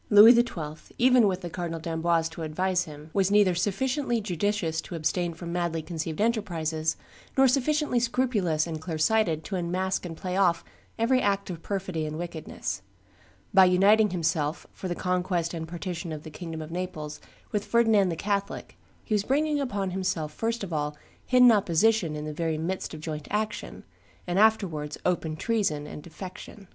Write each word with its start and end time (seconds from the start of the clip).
Louis 0.09 0.33
XII., 0.33 0.95
even 0.97 1.27
with 1.27 1.41
the 1.41 1.49
Cardinal 1.51 1.79
d'Amboise 1.79 2.27
to 2.29 2.41
advise 2.41 2.85
him, 2.85 3.11
was 3.13 3.29
neither 3.29 3.53
sufficiently 3.53 4.19
judicious 4.19 4.81
to 4.81 4.95
abstain 4.95 5.35
from 5.35 5.53
madly 5.53 5.83
conceived 5.83 6.19
enterprises, 6.19 6.97
nor 7.37 7.47
sufficiently 7.47 7.99
scrupulous 7.99 8.65
and 8.65 8.81
clear 8.81 8.97
sighted 8.97 9.43
to 9.43 9.55
unmask 9.55 10.03
and 10.03 10.17
play 10.17 10.35
off 10.35 10.63
every 10.97 11.21
act 11.21 11.51
of 11.51 11.61
perfidy 11.61 12.07
and 12.07 12.17
wickedness: 12.17 12.81
by 13.53 13.65
uniting 13.65 14.09
himself, 14.09 14.65
for 14.73 14.87
the 14.87 14.95
conquest 14.95 15.53
and 15.53 15.67
partition 15.67 16.11
of 16.11 16.23
the 16.23 16.31
kingdom 16.31 16.63
of 16.63 16.71
Naples, 16.71 17.21
with 17.51 17.63
Ferdinand 17.63 18.09
the 18.09 18.15
Catholic, 18.15 18.79
he 19.03 19.13
was 19.13 19.23
bringing 19.23 19.59
upon 19.59 19.91
himself 19.91 20.33
first 20.33 20.63
of 20.63 20.73
all 20.73 20.97
hidden 21.27 21.51
opposition 21.51 22.15
in 22.15 22.25
the 22.25 22.33
very 22.33 22.57
midst 22.57 22.95
of 22.95 23.01
joint 23.01 23.27
action, 23.29 23.83
and 24.25 24.39
afterwards 24.39 24.97
open 25.05 25.35
treason 25.35 25.85
and 25.85 26.01
defection. 26.01 26.67